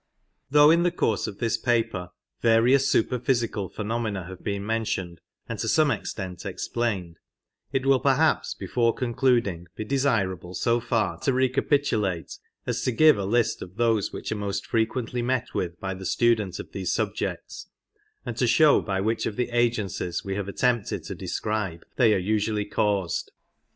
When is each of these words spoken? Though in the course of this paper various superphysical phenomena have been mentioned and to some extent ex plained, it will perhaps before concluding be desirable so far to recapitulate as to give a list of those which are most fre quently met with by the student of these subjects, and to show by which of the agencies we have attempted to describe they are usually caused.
Though 0.49 0.71
in 0.71 0.81
the 0.81 0.89
course 0.89 1.27
of 1.27 1.37
this 1.37 1.57
paper 1.57 2.09
various 2.41 2.89
superphysical 2.89 3.69
phenomena 3.69 4.23
have 4.25 4.43
been 4.43 4.65
mentioned 4.65 5.21
and 5.47 5.59
to 5.59 5.67
some 5.67 5.91
extent 5.91 6.43
ex 6.43 6.67
plained, 6.67 7.19
it 7.71 7.85
will 7.85 7.99
perhaps 7.99 8.55
before 8.55 8.95
concluding 8.95 9.67
be 9.75 9.83
desirable 9.85 10.55
so 10.55 10.79
far 10.79 11.19
to 11.19 11.31
recapitulate 11.33 12.39
as 12.65 12.81
to 12.81 12.91
give 12.91 13.19
a 13.19 13.25
list 13.25 13.61
of 13.61 13.75
those 13.75 14.11
which 14.11 14.31
are 14.31 14.35
most 14.37 14.65
fre 14.65 14.79
quently 14.79 15.23
met 15.23 15.53
with 15.53 15.79
by 15.79 15.93
the 15.93 16.07
student 16.07 16.57
of 16.57 16.71
these 16.71 16.91
subjects, 16.91 17.67
and 18.25 18.35
to 18.37 18.47
show 18.47 18.81
by 18.81 18.99
which 18.99 19.27
of 19.27 19.35
the 19.35 19.51
agencies 19.51 20.25
we 20.25 20.33
have 20.33 20.47
attempted 20.47 21.03
to 21.03 21.13
describe 21.13 21.85
they 21.97 22.11
are 22.11 22.17
usually 22.17 22.65
caused. 22.65 23.29